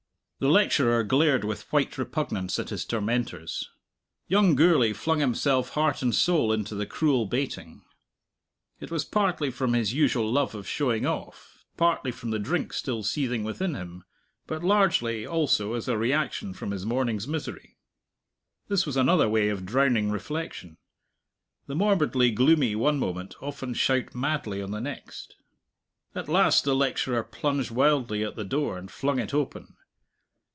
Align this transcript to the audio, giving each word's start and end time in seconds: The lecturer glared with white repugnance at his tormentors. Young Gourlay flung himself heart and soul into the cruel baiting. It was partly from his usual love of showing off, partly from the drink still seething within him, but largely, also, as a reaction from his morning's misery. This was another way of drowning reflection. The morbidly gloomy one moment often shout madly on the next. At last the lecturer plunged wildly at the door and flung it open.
The 0.43 0.49
lecturer 0.49 1.03
glared 1.03 1.43
with 1.43 1.71
white 1.71 1.99
repugnance 1.99 2.57
at 2.57 2.69
his 2.69 2.83
tormentors. 2.83 3.69
Young 4.27 4.55
Gourlay 4.55 4.91
flung 4.91 5.19
himself 5.19 5.73
heart 5.77 6.01
and 6.01 6.15
soul 6.15 6.51
into 6.51 6.73
the 6.73 6.87
cruel 6.87 7.27
baiting. 7.27 7.83
It 8.79 8.89
was 8.89 9.05
partly 9.05 9.51
from 9.51 9.73
his 9.73 9.93
usual 9.93 10.31
love 10.33 10.55
of 10.55 10.67
showing 10.67 11.05
off, 11.05 11.63
partly 11.77 12.09
from 12.09 12.31
the 12.31 12.39
drink 12.39 12.73
still 12.73 13.03
seething 13.03 13.43
within 13.43 13.75
him, 13.75 14.03
but 14.47 14.63
largely, 14.63 15.27
also, 15.27 15.75
as 15.75 15.87
a 15.87 15.95
reaction 15.95 16.55
from 16.55 16.71
his 16.71 16.87
morning's 16.87 17.27
misery. 17.27 17.77
This 18.67 18.87
was 18.87 18.97
another 18.97 19.29
way 19.29 19.49
of 19.49 19.63
drowning 19.63 20.09
reflection. 20.09 20.77
The 21.67 21.75
morbidly 21.75 22.31
gloomy 22.31 22.75
one 22.75 22.97
moment 22.97 23.35
often 23.43 23.75
shout 23.75 24.15
madly 24.15 24.59
on 24.59 24.71
the 24.71 24.81
next. 24.81 25.35
At 26.15 26.27
last 26.27 26.63
the 26.63 26.73
lecturer 26.75 27.21
plunged 27.23 27.69
wildly 27.69 28.23
at 28.23 28.35
the 28.35 28.43
door 28.43 28.79
and 28.79 28.89
flung 28.89 29.19
it 29.19 29.35
open. 29.35 29.75